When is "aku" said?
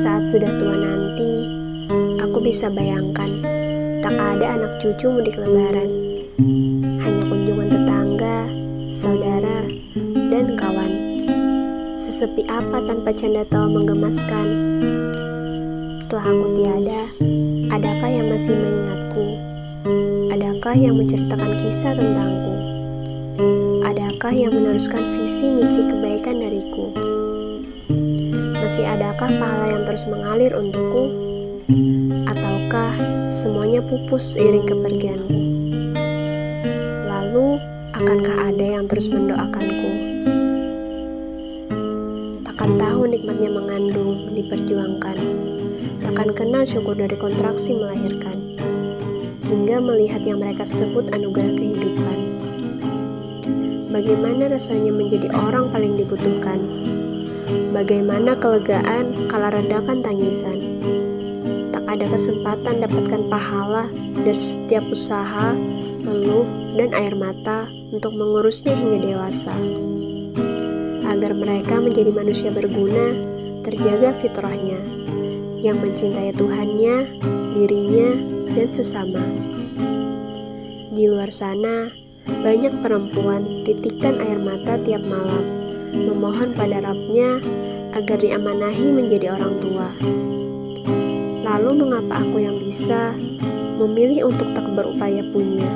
2.24-2.40, 16.32-16.46, 92.22-92.38